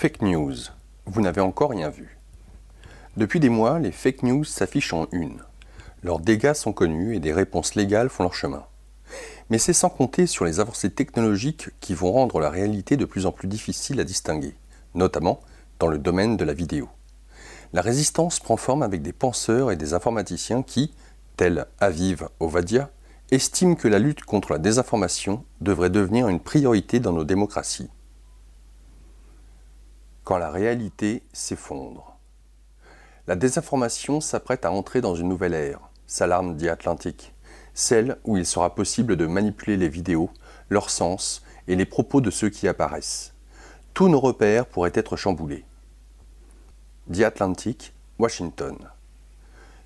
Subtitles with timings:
[0.00, 0.54] Fake news.
[1.06, 2.18] Vous n'avez encore rien vu.
[3.16, 5.42] Depuis des mois, les fake news s'affichent en une.
[6.04, 8.64] Leurs dégâts sont connus et des réponses légales font leur chemin.
[9.50, 13.26] Mais c'est sans compter sur les avancées technologiques qui vont rendre la réalité de plus
[13.26, 14.54] en plus difficile à distinguer,
[14.94, 15.40] notamment
[15.80, 16.88] dans le domaine de la vidéo.
[17.72, 20.94] La résistance prend forme avec des penseurs et des informaticiens qui,
[21.36, 22.88] tels Aviv Ovadia,
[23.32, 27.90] estiment que la lutte contre la désinformation devrait devenir une priorité dans nos démocraties.
[30.28, 32.18] Quand la réalité s'effondre.
[33.26, 37.32] La désinformation s'apprête à entrer dans une nouvelle ère, s'alarme dit Atlantique,
[37.72, 40.28] celle où il sera possible de manipuler les vidéos,
[40.68, 43.32] leur sens et les propos de ceux qui apparaissent.
[43.94, 45.64] Tous nos repères pourraient être chamboulés.
[47.10, 48.76] The Atlantic, Washington.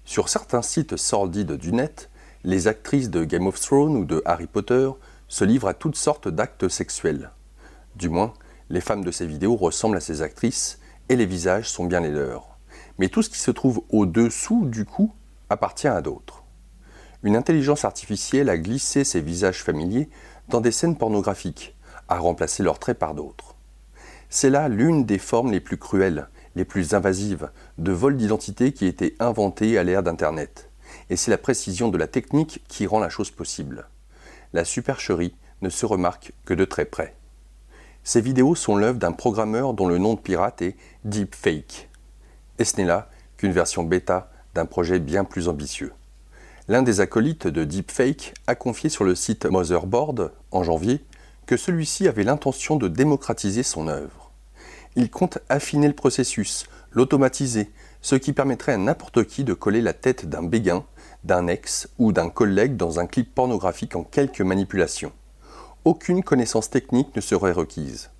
[0.04, 2.10] Sur certains sites sordides du net,
[2.42, 4.90] les actrices de Game of Thrones ou de Harry Potter
[5.28, 7.30] se livrent à toutes sortes d'actes sexuels.
[7.94, 8.34] Du moins,
[8.72, 12.10] les femmes de ces vidéos ressemblent à ces actrices et les visages sont bien les
[12.10, 12.58] leurs.
[12.98, 15.12] Mais tout ce qui se trouve au-dessous du cou
[15.50, 16.42] appartient à d'autres.
[17.22, 20.08] Une intelligence artificielle a glissé ces visages familiers
[20.48, 21.76] dans des scènes pornographiques,
[22.08, 23.54] a remplacé leurs traits par d'autres.
[24.28, 28.86] C'est là l'une des formes les plus cruelles, les plus invasives, de vol d'identité qui
[28.86, 30.70] a été inventée à l'ère d'Internet
[31.10, 33.86] et c'est la précision de la technique qui rend la chose possible.
[34.52, 37.14] La supercherie ne se remarque que de très près.
[38.04, 41.88] Ces vidéos sont l'œuvre d'un programmeur dont le nom de pirate est Deepfake.
[42.58, 45.92] Et ce n'est là qu'une version bêta d'un projet bien plus ambitieux.
[46.66, 51.04] L'un des acolytes de Deepfake a confié sur le site Motherboard, en janvier,
[51.46, 54.32] que celui-ci avait l'intention de démocratiser son œuvre.
[54.96, 59.92] Il compte affiner le processus, l'automatiser, ce qui permettrait à n'importe qui de coller la
[59.92, 60.84] tête d'un béguin,
[61.22, 65.12] d'un ex ou d'un collègue dans un clip pornographique en quelques manipulations.
[65.84, 68.10] Aucune connaissance technique ne serait requise.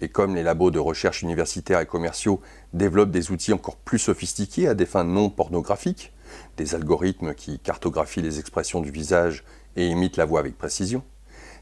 [0.00, 2.40] Et comme les labos de recherche universitaires et commerciaux
[2.72, 6.12] développent des outils encore plus sophistiqués à des fins non pornographiques,
[6.56, 9.44] des algorithmes qui cartographient les expressions du visage
[9.76, 11.04] et imitent la voix avec précision,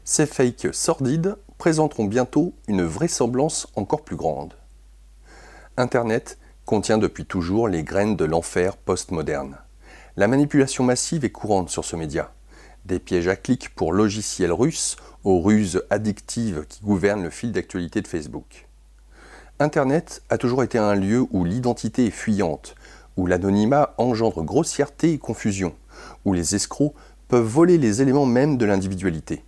[0.03, 4.55] ces fakes sordides présenteront bientôt une vraisemblance encore plus grande.
[5.77, 9.59] Internet contient depuis toujours les graines de l'enfer postmoderne.
[10.17, 12.33] La manipulation massive est courante sur ce média.
[12.89, 18.01] Des pièges à clics pour logiciels russes aux ruses addictives qui gouvernent le fil d'actualité
[18.01, 18.67] de Facebook.
[19.59, 22.73] Internet a toujours été un lieu où l'identité est fuyante,
[23.15, 25.75] où l'anonymat engendre grossièreté et confusion,
[26.25, 26.95] où les escrocs
[27.27, 29.43] peuvent voler les éléments mêmes de l'individualité.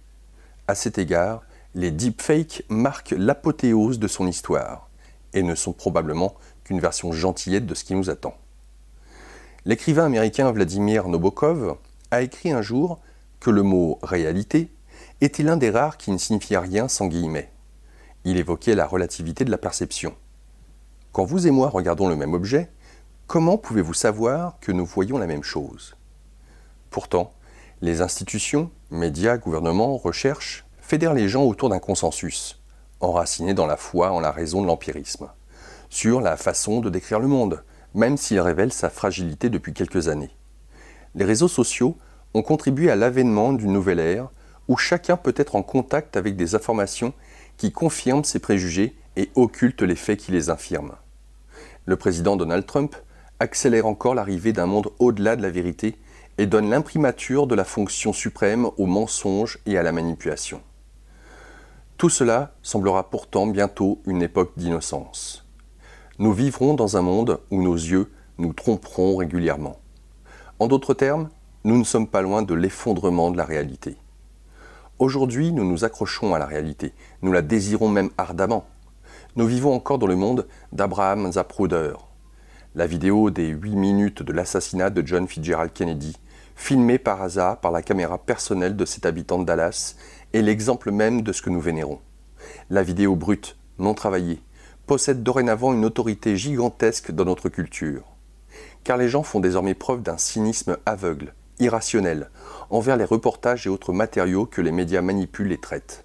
[0.68, 1.42] À cet égard,
[1.74, 4.88] les deepfakes marquent l'apothéose de son histoire
[5.34, 8.36] et ne sont probablement qu'une version gentillette de ce qui nous attend.
[9.66, 11.78] L'écrivain américain Vladimir Nabokov
[12.12, 13.00] a écrit un jour
[13.42, 14.72] que le mot réalité
[15.20, 17.52] était l'un des rares qui ne signifiait rien sans guillemets.
[18.24, 20.16] Il évoquait la relativité de la perception.
[21.12, 22.72] Quand vous et moi regardons le même objet,
[23.28, 25.98] comment pouvez-vous savoir que nous voyons la même chose?
[26.90, 27.34] Pourtant,
[27.82, 32.62] les institutions, médias, gouvernements, recherches fédèrent les gens autour d'un consensus,
[33.00, 35.30] enraciné dans la foi en la raison de l'empirisme
[35.92, 37.64] sur la façon de décrire le monde,
[37.94, 40.32] même s'il révèle sa fragilité depuis quelques années.
[41.16, 41.98] Les réseaux sociaux
[42.34, 44.30] ont contribué à l'avènement d'une nouvelle ère
[44.68, 47.14] où chacun peut être en contact avec des informations
[47.58, 50.96] qui confirment ses préjugés et occultent les faits qui les infirment.
[51.86, 52.96] Le président Donald Trump
[53.40, 55.98] accélère encore l'arrivée d'un monde au-delà de la vérité
[56.38, 60.62] et donne l'imprimature de la fonction suprême au mensonge et à la manipulation.
[61.98, 65.46] Tout cela semblera pourtant bientôt une époque d'innocence
[66.22, 69.80] nous vivrons dans un monde où nos yeux nous tromperont régulièrement.
[70.60, 71.30] En d'autres termes,
[71.64, 73.96] nous ne sommes pas loin de l'effondrement de la réalité.
[74.98, 78.66] Aujourd'hui, nous nous accrochons à la réalité, nous la désirons même ardemment.
[79.36, 81.94] Nous vivons encore dans le monde d'Abraham Zapruder.
[82.74, 86.18] La vidéo des 8 minutes de l'assassinat de John Fitzgerald Kennedy,
[86.56, 89.96] filmée par hasard par la caméra personnelle de cet habitant de Dallas,
[90.34, 92.00] est l'exemple même de ce que nous vénérons.
[92.72, 94.42] La vidéo brute, non travaillée,
[94.88, 98.04] possède dorénavant une autorité gigantesque dans notre culture.
[98.84, 102.30] Car les gens font désormais preuve d'un cynisme aveugle, irrationnel,
[102.70, 106.04] envers les reportages et autres matériaux que les médias manipulent et traitent.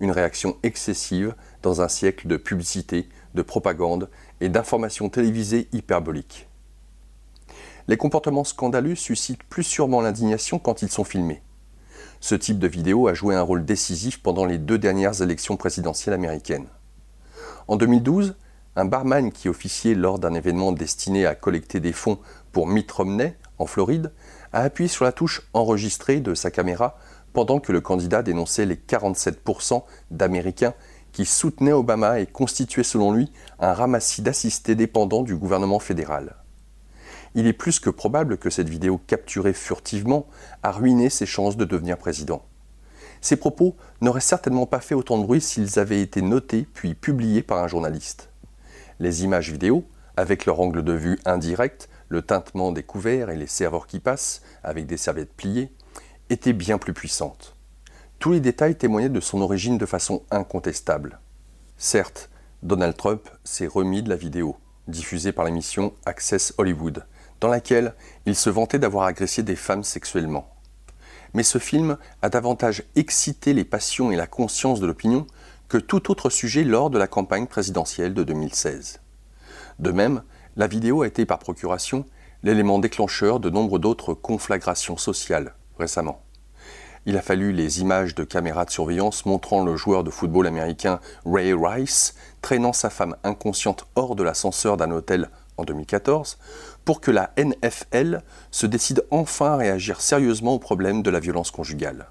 [0.00, 4.08] Une réaction excessive dans un siècle de publicité, de propagande
[4.40, 6.48] et d'informations télévisées hyperboliques.
[7.88, 11.42] Les comportements scandaleux suscitent plus sûrement l'indignation quand ils sont filmés.
[12.20, 16.14] Ce type de vidéo a joué un rôle décisif pendant les deux dernières élections présidentielles
[16.14, 16.68] américaines.
[17.66, 18.36] En 2012,
[18.76, 22.18] un barman qui officiait lors d'un événement destiné à collecter des fonds
[22.52, 24.12] pour Mitt Romney, en Floride,
[24.52, 26.98] a appuyé sur la touche Enregistrer de sa caméra
[27.32, 30.74] pendant que le candidat dénonçait les 47% d'Américains
[31.12, 36.36] qui soutenait Obama et constituait selon lui un ramassis d'assistés dépendants du gouvernement fédéral.
[37.34, 40.26] Il est plus que probable que cette vidéo capturée furtivement
[40.62, 42.42] a ruiné ses chances de devenir président.
[43.20, 47.42] Ces propos n'auraient certainement pas fait autant de bruit s'ils avaient été notés puis publiés
[47.42, 48.30] par un journaliste.
[48.98, 49.84] Les images vidéo,
[50.16, 54.42] avec leur angle de vue indirect, le tintement des couverts et les serveurs qui passent,
[54.62, 55.72] avec des serviettes pliées,
[56.28, 57.56] étaient bien plus puissantes.
[58.18, 61.20] Tous les détails témoignaient de son origine de façon incontestable.
[61.78, 62.28] Certes,
[62.62, 64.56] Donald Trump s'est remis de la vidéo,
[64.88, 67.06] diffusée par l'émission Access Hollywood,
[67.40, 67.94] dans laquelle
[68.26, 70.54] il se vantait d'avoir agressé des femmes sexuellement.
[71.32, 75.26] Mais ce film a davantage excité les passions et la conscience de l'opinion
[75.70, 79.00] que tout autre sujet lors de la campagne présidentielle de 2016.
[79.78, 80.22] De même,
[80.56, 82.04] la vidéo a été par procuration
[82.42, 86.22] l'élément déclencheur de nombre d'autres conflagrations sociales récemment.
[87.04, 91.00] Il a fallu les images de caméras de surveillance montrant le joueur de football américain
[91.26, 96.38] Ray Rice traînant sa femme inconsciente hors de l'ascenseur d'un hôtel en 2014
[96.84, 101.50] pour que la NFL se décide enfin à réagir sérieusement au problème de la violence
[101.50, 102.08] conjugale.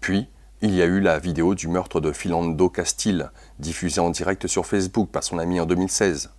[0.00, 0.28] Puis,
[0.62, 4.66] il y a eu la vidéo du meurtre de Philando Castile, diffusée en direct sur
[4.66, 6.30] Facebook par son ami en 2016.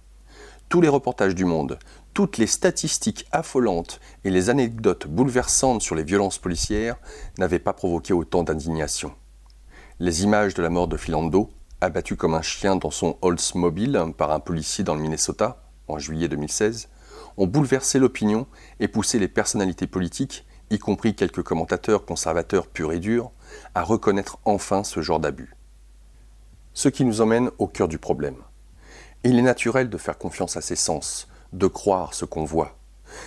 [0.71, 1.77] Tous les reportages du monde,
[2.13, 6.95] toutes les statistiques affolantes et les anecdotes bouleversantes sur les violences policières
[7.37, 9.11] n'avaient pas provoqué autant d'indignation.
[9.99, 11.49] Les images de la mort de Philando,
[11.81, 16.29] abattu comme un chien dans son Oldsmobile par un policier dans le Minnesota en juillet
[16.29, 16.87] 2016,
[17.35, 18.47] ont bouleversé l'opinion
[18.79, 23.31] et poussé les personnalités politiques, y compris quelques commentateurs conservateurs purs et durs,
[23.75, 25.53] à reconnaître enfin ce genre d'abus.
[26.73, 28.37] Ce qui nous emmène au cœur du problème.
[29.23, 32.79] Il est naturel de faire confiance à ses sens, de croire ce qu'on voit.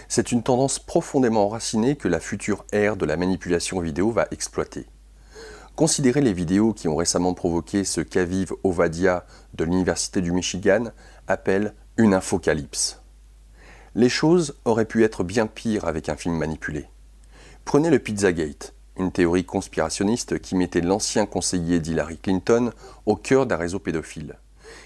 [0.09, 4.87] C'est une tendance profondément enracinée que la future ère de la manipulation vidéo va exploiter.
[5.77, 9.25] Considérez les vidéos qui ont récemment provoqué ce qu'Aviv Ovadia
[9.55, 10.87] de l'Université du Michigan
[11.29, 13.01] appelle une infocalypse.
[13.95, 16.87] Les choses auraient pu être bien pires avec un film manipulé.
[17.65, 22.73] Prenez le Pizzagate, une théorie conspirationniste qui mettait l'ancien conseiller d'Hillary Clinton
[23.07, 24.39] au cœur d'un réseau pédophile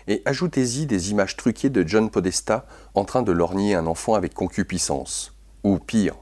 [0.06, 4.34] et ajoutez-y des images truquées de John Podesta en train de lorgner un enfant avec
[4.34, 6.16] concupiscence, ou pire.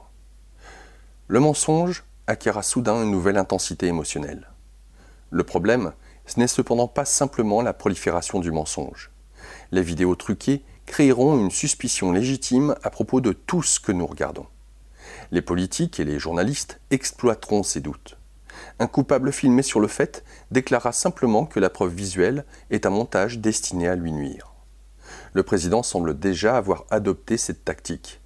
[1.27, 4.49] Le mensonge acquéra soudain une nouvelle intensité émotionnelle.
[5.29, 5.93] Le problème,
[6.25, 9.11] ce n'est cependant pas simplement la prolifération du mensonge.
[9.71, 14.47] Les vidéos truquées créeront une suspicion légitime à propos de tout ce que nous regardons.
[15.31, 18.16] Les politiques et les journalistes exploiteront ces doutes
[18.79, 23.39] un coupable filmé sur le fait déclara simplement que la preuve visuelle est un montage
[23.39, 24.53] destiné à lui nuire.
[25.33, 28.21] Le président semble déjà avoir adopté cette tactique.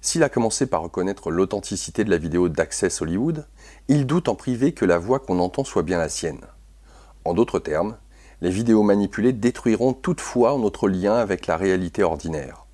[0.00, 3.46] S'il a commencé par reconnaître l'authenticité de la vidéo d'Access Hollywood,
[3.88, 6.40] il doute en privé que la voix qu'on entend soit bien la sienne.
[7.24, 7.96] En d'autres termes,
[8.40, 12.66] les vidéos manipulées détruiront toutefois notre lien avec la réalité ordinaire.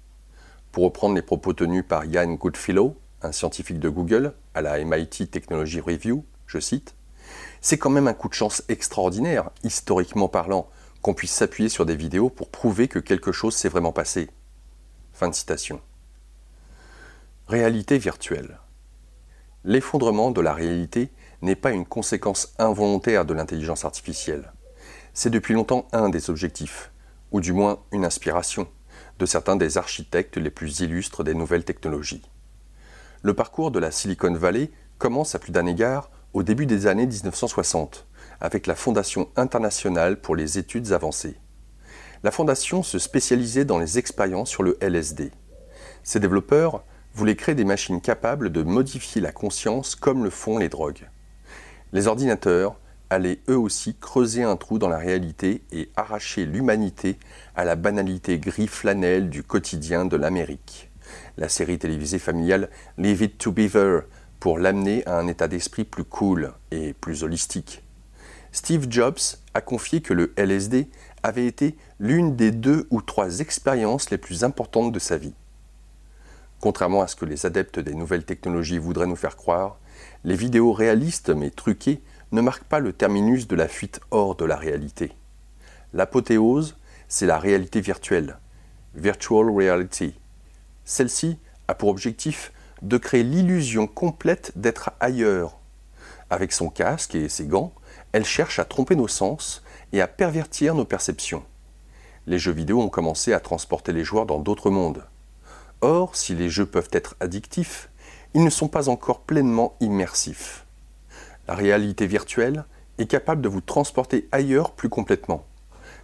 [0.73, 5.29] Pour reprendre les propos tenus par Ian Goodfellow, un scientifique de Google, à la MIT
[5.31, 6.95] Technology Review, je cite,
[7.61, 10.69] c'est quand même un coup de chance extraordinaire, historiquement parlant,
[11.03, 14.31] qu'on puisse s'appuyer sur des vidéos pour prouver que quelque chose s'est vraiment passé.
[15.13, 15.81] Fin de citation.
[17.47, 18.59] Réalité virtuelle.
[19.65, 21.11] L'effondrement de la réalité
[21.43, 24.53] n'est pas une conséquence involontaire de l'intelligence artificielle.
[25.15, 26.93] C'est depuis longtemps un des objectifs,
[27.33, 28.69] ou du moins une inspiration,
[29.19, 32.23] de certains des architectes les plus illustres des nouvelles technologies.
[33.23, 37.07] Le parcours de la Silicon Valley commence à plus d'un égard au début des années
[37.07, 38.07] 1960
[38.41, 41.37] avec la Fondation internationale pour les études avancées.
[42.23, 45.31] La fondation se spécialisait dans les expériences sur le LSD.
[46.03, 46.83] Ses développeurs
[47.15, 51.09] voulaient créer des machines capables de modifier la conscience comme le font les drogues.
[51.93, 52.77] Les ordinateurs
[53.11, 57.19] allaient eux aussi creuser un trou dans la réalité et arracher l'humanité
[57.57, 60.91] à la banalité gris-flanelle du quotidien de l'Amérique.
[61.37, 62.69] La série télévisée familiale
[62.99, 64.01] Leave It to Beaver
[64.41, 67.83] pour l'amener à un état d'esprit plus cool et plus holistique.
[68.53, 69.19] Steve Jobs
[69.55, 70.89] a confié que le LSD
[71.23, 75.35] avait été l'une des deux ou trois expériences les plus importantes de sa vie.
[76.61, 79.79] Contrairement à ce que les adeptes des nouvelles technologies voudraient nous faire croire,
[80.25, 82.01] les vidéos réalistes mais truquées
[82.33, 85.13] ne marquent pas le terminus de la fuite hors de la réalité.
[85.93, 86.77] L'apothéose,
[87.09, 88.39] c'est la réalité virtuelle,
[88.95, 90.15] virtual reality.
[90.85, 95.59] Celle-ci a pour objectif de créer l'illusion complète d'être ailleurs.
[96.31, 97.73] Avec son casque et ses gants,
[98.13, 101.45] elle cherche à tromper nos sens et à pervertir nos perceptions.
[102.27, 105.05] Les jeux vidéo ont commencé à transporter les joueurs dans d'autres mondes.
[105.81, 107.89] Or, si les jeux peuvent être addictifs,
[108.35, 110.67] ils ne sont pas encore pleinement immersifs.
[111.47, 112.65] La réalité virtuelle
[112.99, 115.47] est capable de vous transporter ailleurs plus complètement.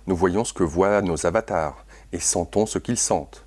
[0.07, 3.45] Nous voyons ce que voient nos avatars et sentons ce qu'ils sentent.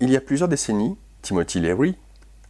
[0.00, 1.96] Il y a plusieurs décennies, Timothy Leary,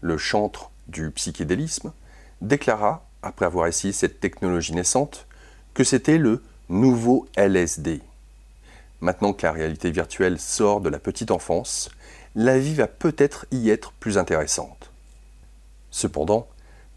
[0.04, 1.94] le chantre du psychédélisme,
[2.42, 5.26] déclara, après avoir essayé cette technologie naissante,
[5.73, 8.02] que c'était le nouveau LSD.
[9.00, 11.90] Maintenant que la réalité virtuelle sort de la petite enfance,
[12.34, 14.90] la vie va peut-être y être plus intéressante.
[15.90, 16.49] Cependant,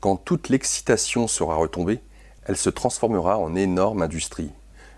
[0.01, 2.01] quand toute l'excitation sera retombée,
[2.43, 4.51] elle se transformera en énorme industrie,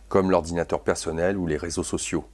[0.08, 2.26] comme l'ordinateur personnel ou les réseaux sociaux,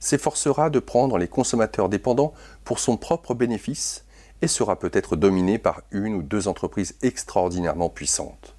[0.00, 2.34] s'efforcera de prendre les consommateurs dépendants
[2.64, 4.04] pour son propre bénéfice
[4.42, 8.54] et sera peut-être dominée par une ou deux entreprises extraordinairement puissantes.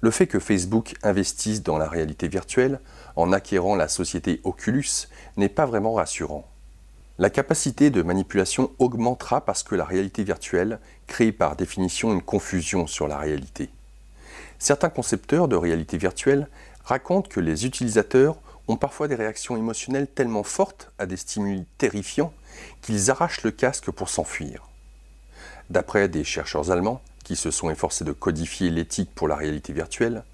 [0.00, 2.80] Le fait que Facebook investisse dans la réalité virtuelle
[3.16, 6.46] en acquérant la société Oculus n'est pas vraiment rassurant.
[7.18, 12.86] La capacité de manipulation augmentera parce que la réalité virtuelle crée par définition une confusion
[12.86, 13.70] sur la réalité.
[14.60, 16.48] Certains concepteurs de réalité virtuelle
[16.84, 18.36] racontent que les utilisateurs
[18.68, 22.32] ont parfois des réactions émotionnelles tellement fortes à des stimuli terrifiants
[22.82, 24.68] qu'ils arrachent le casque pour s'enfuir.
[25.70, 30.24] D'après des chercheurs allemands, qui se sont efforcés de codifier l'éthique pour la réalité virtuelle,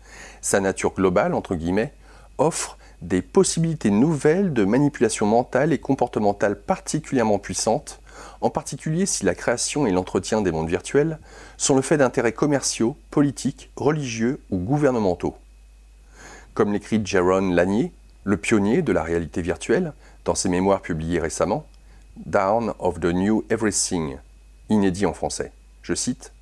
[0.40, 1.34] sa nature globale,
[2.38, 8.00] offre des possibilités nouvelles de manipulation mentale et comportementale particulièrement puissantes,
[8.40, 11.18] en particulier si la création et l'entretien des mondes virtuels
[11.56, 15.36] sont le fait d'intérêts commerciaux, politiques, religieux ou gouvernementaux.
[16.54, 19.92] Comme l'écrit Jaron Lanier, le pionnier de la réalité virtuelle,
[20.24, 21.66] dans ses mémoires publiés récemment,
[22.24, 24.16] Down of the New Everything,
[24.68, 25.52] inédit en français.
[25.82, 26.32] Je cite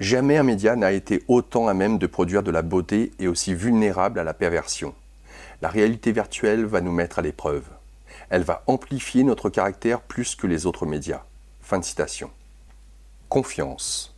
[0.00, 3.54] Jamais un média n'a été autant à même de produire de la beauté et aussi
[3.54, 4.94] vulnérable à la perversion.
[5.60, 7.64] La réalité virtuelle va nous mettre à l'épreuve.
[8.30, 11.22] Elle va amplifier notre caractère plus que les autres médias.
[11.60, 12.30] Fin de citation.
[13.28, 14.14] Confiance.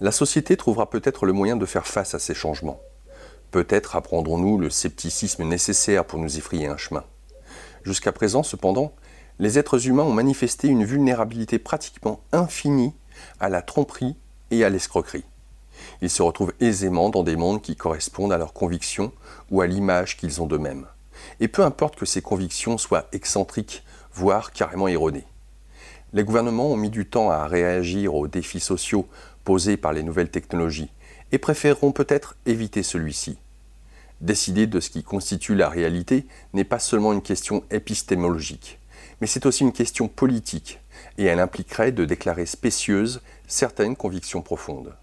[0.00, 2.80] La société trouvera peut-être le moyen de faire face à ces changements.
[3.50, 7.04] Peut-être apprendrons-nous le scepticisme nécessaire pour nous effrayer un chemin.
[7.84, 8.92] Jusqu'à présent, cependant,
[9.38, 12.94] les êtres humains ont manifesté une vulnérabilité pratiquement infinie
[13.40, 14.16] à la tromperie
[14.50, 15.24] et à l'escroquerie.
[16.00, 19.12] Ils se retrouvent aisément dans des mondes qui correspondent à leurs convictions
[19.50, 20.86] ou à l'image qu'ils ont d'eux-mêmes.
[21.40, 23.82] Et peu importe que ces convictions soient excentriques,
[24.14, 25.26] voire carrément erronées.
[26.12, 29.06] Les gouvernements ont mis du temps à réagir aux défis sociaux
[29.44, 30.90] posés par les nouvelles technologies
[31.32, 33.38] et préféreront peut-être éviter celui-ci.
[34.20, 38.78] Décider de ce qui constitue la réalité n'est pas seulement une question épistémologique,
[39.20, 40.80] mais c'est aussi une question politique,
[41.18, 44.94] et elle impliquerait de déclarer spécieuses certaines convictions profondes.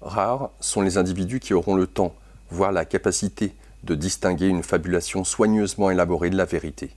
[0.00, 2.14] Rares sont les individus qui auront le temps,
[2.50, 3.54] voire la capacité,
[3.84, 6.90] de distinguer une fabulation soigneusement élaborée de la vérité.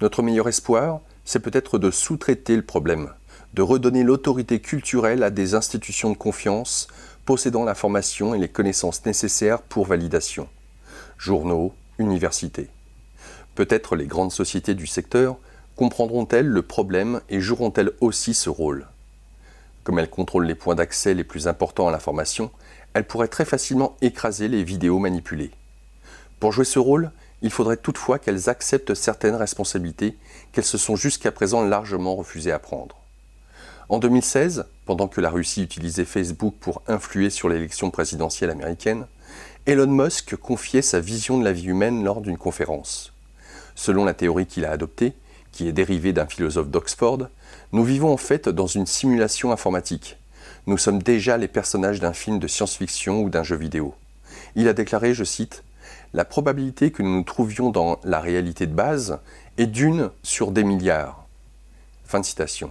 [0.00, 3.10] Notre meilleur espoir, c'est peut-être de sous-traiter le problème,
[3.54, 6.88] de redonner l'autorité culturelle à des institutions de confiance
[7.24, 10.48] possédant la formation et les connaissances nécessaires pour validation.
[11.16, 12.68] Journaux, universités.
[13.54, 15.36] Peut-être les grandes sociétés du secteur
[15.76, 18.88] comprendront-elles le problème et joueront-elles aussi ce rôle?
[19.84, 22.50] Comme elle contrôle les points d'accès les plus importants à l'information,
[22.94, 25.52] elle pourrait très facilement écraser les vidéos manipulées.
[26.40, 27.10] Pour jouer ce rôle,
[27.42, 30.16] il faudrait toutefois qu'elles acceptent certaines responsabilités
[30.52, 32.96] qu'elles se sont jusqu'à présent largement refusées à prendre.
[33.88, 39.06] En 2016, pendant que la Russie utilisait Facebook pour influer sur l'élection présidentielle américaine,
[39.66, 43.13] Elon Musk confiait sa vision de la vie humaine lors d'une conférence.
[43.74, 45.14] Selon la théorie qu'il a adoptée,
[45.52, 47.28] qui est dérivée d'un philosophe d'Oxford,
[47.72, 50.18] nous vivons en fait dans une simulation informatique.
[50.66, 53.94] Nous sommes déjà les personnages d'un film de science-fiction ou d'un jeu vidéo.
[54.56, 55.62] Il a déclaré, je cite,
[56.12, 59.18] La probabilité que nous nous trouvions dans la réalité de base
[59.58, 61.26] est d'une sur des milliards.
[62.04, 62.70] Fin de citation.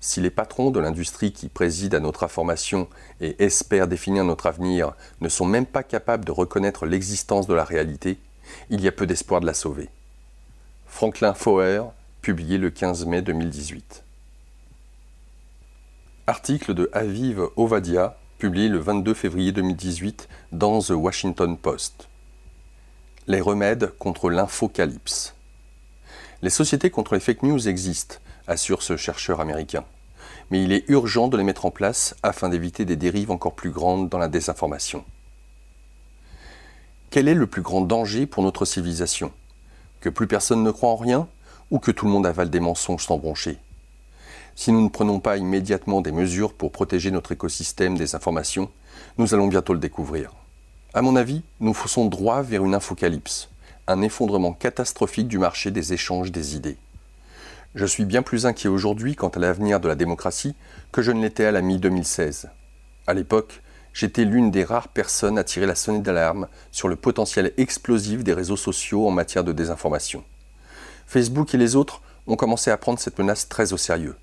[0.00, 2.88] Si les patrons de l'industrie qui président à notre information
[3.20, 7.64] et espèrent définir notre avenir ne sont même pas capables de reconnaître l'existence de la
[7.64, 8.18] réalité,
[8.70, 9.88] il y a peu d'espoir de la sauver.
[10.96, 14.02] Franklin Foer, publié le 15 mai 2018.
[16.26, 22.08] Article de Aviv Ovadia, publié le 22 février 2018 dans The Washington Post.
[23.26, 25.34] Les remèdes contre l'infocalypse.
[26.40, 29.84] Les sociétés contre les fake news existent, assure ce chercheur américain.
[30.50, 33.70] Mais il est urgent de les mettre en place afin d'éviter des dérives encore plus
[33.70, 35.04] grandes dans la désinformation.
[37.10, 39.30] Quel est le plus grand danger pour notre civilisation?
[40.06, 41.26] Que plus personne ne croit en rien
[41.72, 43.58] ou que tout le monde avale des mensonges sans broncher
[44.54, 48.70] si nous ne prenons pas immédiatement des mesures pour protéger notre écosystème des informations,
[49.18, 50.30] nous allons bientôt le découvrir.
[50.94, 53.50] À mon avis, nous fonçons droit vers une infocalypse,
[53.88, 56.78] un effondrement catastrophique du marché des échanges des idées.
[57.74, 60.54] Je suis bien plus inquiet aujourd'hui quant à l'avenir de la démocratie
[60.92, 62.46] que je ne l'étais à la mi-2016.
[63.08, 63.60] À l'époque,
[63.96, 68.34] j'étais l'une des rares personnes à tirer la sonnette d'alarme sur le potentiel explosif des
[68.34, 70.22] réseaux sociaux en matière de désinformation.
[71.06, 74.16] Facebook et les autres ont commencé à prendre cette menace très au sérieux.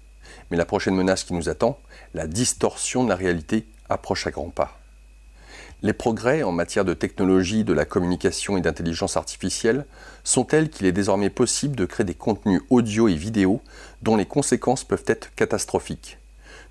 [0.51, 1.79] Mais la prochaine menace qui nous attend,
[2.13, 4.79] la distorsion de la réalité, approche à grands pas.
[5.81, 9.85] Les progrès en matière de technologie, de la communication et d'intelligence artificielle
[10.23, 13.59] sont tels qu'il est désormais possible de créer des contenus audio et vidéo
[14.03, 16.19] dont les conséquences peuvent être catastrophiques.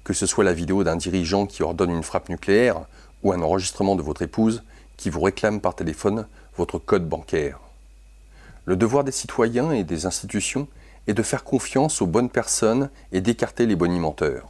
[0.04, 2.86] Que ce soit la vidéo d'un dirigeant qui ordonne une frappe nucléaire
[3.22, 4.62] ou un enregistrement de votre épouse
[4.96, 7.60] qui vous réclame par téléphone votre code bancaire.
[8.64, 10.68] Le devoir des citoyens et des institutions
[11.06, 14.48] est de faire confiance aux bonnes personnes et d'écarter les bonimenteurs.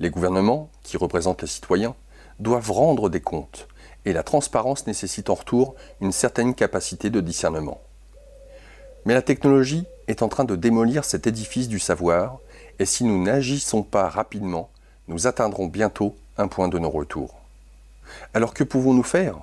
[0.00, 1.94] Les gouvernements, qui représentent les citoyens,
[2.40, 3.68] doivent rendre des comptes,
[4.04, 7.80] et la transparence nécessite en retour une certaine capacité de discernement.
[9.06, 12.38] Mais la technologie est en train de démolir cet édifice du savoir,
[12.78, 14.70] et si nous n'agissons pas rapidement,
[15.08, 17.34] nous atteindrons bientôt un point de non-retour.
[18.32, 19.36] Alors que pouvons-nous faire?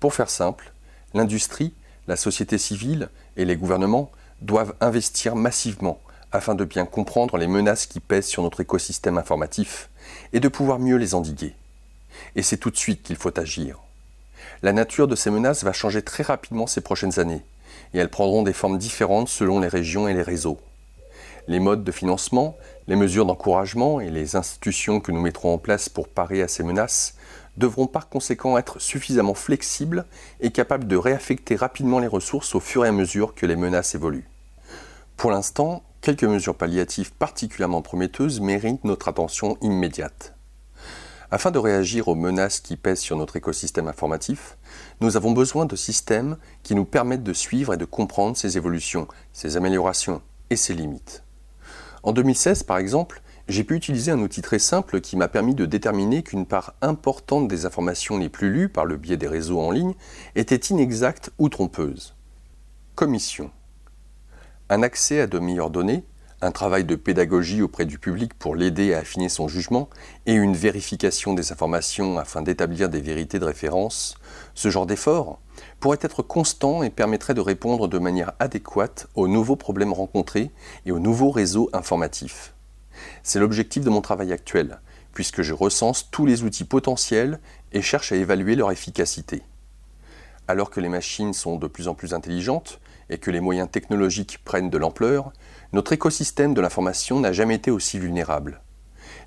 [0.00, 0.72] Pour faire simple,
[1.14, 1.72] l'industrie,
[2.08, 4.10] la société civile et les gouvernements
[4.40, 6.00] doivent investir massivement
[6.32, 9.88] afin de bien comprendre les menaces qui pèsent sur notre écosystème informatif
[10.32, 11.54] et de pouvoir mieux les endiguer.
[12.36, 13.78] Et c'est tout de suite qu'il faut agir.
[14.62, 17.42] La nature de ces menaces va changer très rapidement ces prochaines années,
[17.92, 20.58] et elles prendront des formes différentes selon les régions et les réseaux.
[21.46, 25.90] Les modes de financement, les mesures d'encouragement et les institutions que nous mettrons en place
[25.90, 27.16] pour parer à ces menaces
[27.56, 30.06] devront par conséquent être suffisamment flexibles
[30.40, 33.94] et capables de réaffecter rapidement les ressources au fur et à mesure que les menaces
[33.94, 34.28] évoluent.
[35.16, 40.34] Pour l'instant, quelques mesures palliatives particulièrement prometteuses méritent notre attention immédiate.
[41.30, 44.56] Afin de réagir aux menaces qui pèsent sur notre écosystème informatif,
[45.00, 49.08] nous avons besoin de systèmes qui nous permettent de suivre et de comprendre ces évolutions,
[49.32, 51.23] ces améliorations et ces limites.
[52.04, 55.64] En 2016, par exemple, j'ai pu utiliser un outil très simple qui m'a permis de
[55.64, 59.70] déterminer qu'une part importante des informations les plus lues par le biais des réseaux en
[59.70, 59.94] ligne
[60.34, 62.14] était inexacte ou trompeuse.
[62.94, 63.50] Commission.
[64.68, 65.70] Un accès à de meilleures
[66.40, 69.88] un travail de pédagogie auprès du public pour l'aider à affiner son jugement
[70.26, 74.16] et une vérification des informations afin d'établir des vérités de référence,
[74.54, 75.40] ce genre d'effort
[75.80, 80.50] pourrait être constant et permettrait de répondre de manière adéquate aux nouveaux problèmes rencontrés
[80.86, 82.54] et aux nouveaux réseaux informatifs.
[83.22, 84.80] C'est l'objectif de mon travail actuel,
[85.12, 87.40] puisque je recense tous les outils potentiels
[87.72, 89.42] et cherche à évaluer leur efficacité.
[90.48, 94.38] Alors que les machines sont de plus en plus intelligentes et que les moyens technologiques
[94.44, 95.32] prennent de l'ampleur,
[95.72, 98.60] notre écosystème de l'information n'a jamais été aussi vulnérable.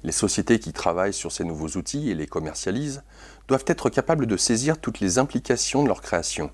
[0.03, 3.03] Les sociétés qui travaillent sur ces nouveaux outils et les commercialisent
[3.47, 6.51] doivent être capables de saisir toutes les implications de leur création.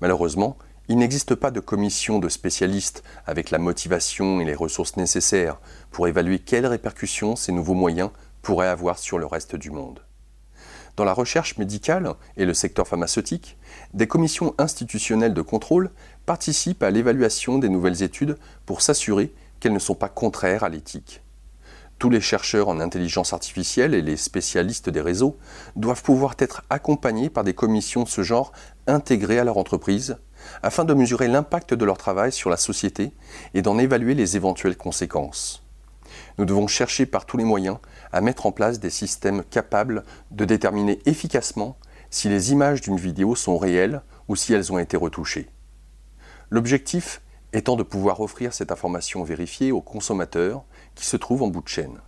[0.00, 0.56] Malheureusement,
[0.88, 5.58] il n'existe pas de commission de spécialistes avec la motivation et les ressources nécessaires
[5.90, 8.10] pour évaluer quelles répercussions ces nouveaux moyens
[8.42, 10.03] pourraient avoir sur le reste du monde.
[10.96, 13.56] Dans la recherche médicale et le secteur pharmaceutique,
[13.94, 15.90] des commissions institutionnelles de contrôle
[16.24, 21.20] participent à l'évaluation des nouvelles études pour s'assurer qu'elles ne sont pas contraires à l'éthique.
[21.98, 25.36] Tous les chercheurs en intelligence artificielle et les spécialistes des réseaux
[25.74, 28.52] doivent pouvoir être accompagnés par des commissions de ce genre
[28.86, 30.16] intégrées à leur entreprise
[30.62, 33.12] afin de mesurer l'impact de leur travail sur la société
[33.54, 35.63] et d'en évaluer les éventuelles conséquences.
[36.38, 37.78] Nous devons chercher par tous les moyens
[38.12, 41.76] à mettre en place des systèmes capables de déterminer efficacement
[42.10, 45.48] si les images d'une vidéo sont réelles ou si elles ont été retouchées.
[46.50, 47.20] L'objectif
[47.52, 51.68] étant de pouvoir offrir cette information vérifiée aux consommateurs qui se trouvent en bout de
[51.68, 52.00] chaîne.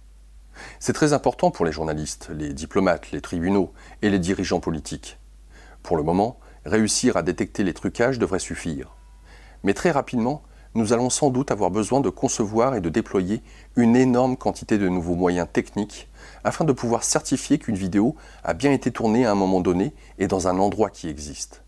[0.81, 5.19] C'est très important pour les journalistes, les diplomates, les tribunaux et les dirigeants politiques.
[5.83, 8.97] Pour le moment, réussir à détecter les trucages devrait suffire.
[9.63, 10.43] Mais très rapidement,
[10.77, 13.43] nous allons sans doute avoir besoin de concevoir et de déployer
[13.77, 16.07] une énorme quantité de nouveaux moyens techniques
[16.45, 20.29] afin de pouvoir certifier qu'une vidéo a bien été tournée à un moment donné et
[20.29, 21.63] dans un endroit qui existe.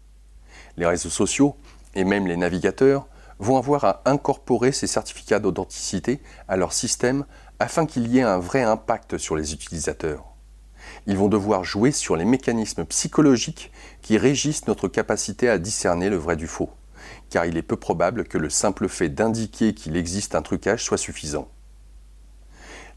[0.76, 1.56] Les réseaux sociaux,
[1.94, 3.06] et même les navigateurs,
[3.38, 7.24] vont avoir à incorporer ces certificats d'authenticité à leur système
[7.60, 10.24] afin qu'il y ait un vrai impact sur les utilisateurs.
[11.06, 16.16] Ils vont devoir jouer sur les mécanismes psychologiques qui régissent notre capacité à discerner le
[16.16, 16.70] vrai du faux,
[17.30, 20.98] car il est peu probable que le simple fait d'indiquer qu'il existe un trucage soit
[20.98, 21.48] suffisant.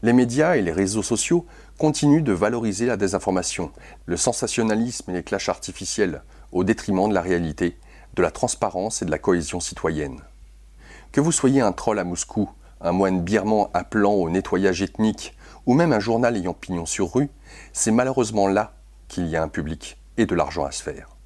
[0.02, 1.46] Les médias et les réseaux sociaux
[1.78, 3.70] continuent de valoriser la désinformation,
[4.06, 7.78] le sensationnalisme et les clashs artificiels au détriment de la réalité,
[8.14, 10.20] de la transparence et de la cohésion citoyenne.
[11.12, 15.74] Que vous soyez un troll à Moscou, un moine birman appelant au nettoyage ethnique, ou
[15.74, 17.30] même un journal ayant pignon sur rue,
[17.72, 18.74] c'est malheureusement là
[19.08, 21.16] qu'il y a un public et de l'argent à se faire.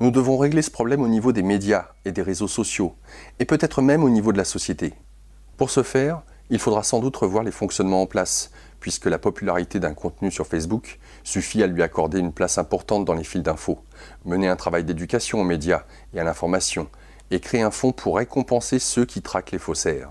[0.00, 2.94] Nous devons régler ce problème au niveau des médias et des réseaux sociaux,
[3.38, 4.94] et peut-être même au niveau de la société.
[5.56, 9.80] Pour ce faire, Il faudra sans doute revoir les fonctionnements en place, puisque la popularité
[9.80, 13.78] d'un contenu sur Facebook suffit à lui accorder une place importante dans les fils d'infos,
[14.26, 16.88] mener un travail d'éducation aux médias et à l'information,
[17.30, 20.10] et créer un fonds pour récompenser ceux qui traquent les faussaires.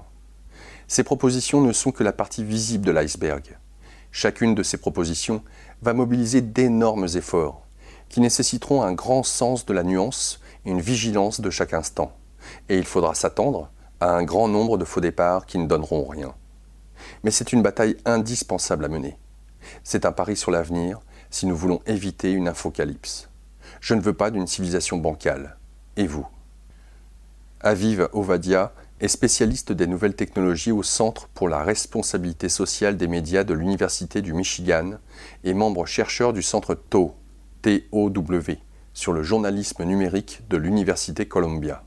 [0.88, 3.58] Ces propositions ne sont que la partie visible de l'iceberg.
[4.12, 5.44] Chacune de ces propositions
[5.82, 7.63] va mobiliser d'énormes efforts,
[8.14, 12.16] qui nécessiteront un grand sens de la nuance et une vigilance de chaque instant.
[12.70, 16.36] Et il faudra s'attendre à un grand nombre de faux départs qui ne donneront rien.
[17.24, 19.18] Mais c'est une bataille indispensable à mener.
[19.84, 21.00] C'est un pari sur l'avenir
[21.32, 23.30] si nous voulons éviter une infocalypse.
[23.82, 25.58] Je ne veux pas d'une civilisation bancale.
[25.98, 26.28] Et vous?
[27.62, 33.44] Aviv Ovadia est spécialiste des nouvelles technologies au Centre pour la responsabilité sociale des médias
[33.44, 35.00] de l'Université du Michigan
[35.44, 37.16] et membre chercheur du centre TOW,
[37.64, 38.12] TOW
[38.94, 41.84] sur le journalisme numérique de l'Université Columbia.